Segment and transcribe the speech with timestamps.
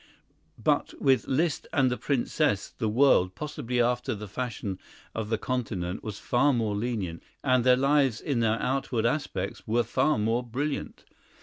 [0.57, 4.79] But with Liszt and his Princess the world, possibly after the fashion
[5.13, 9.83] of the Continent, was far more lenient, and their lives in their outward aspects were
[9.83, 11.05] far more brilliant.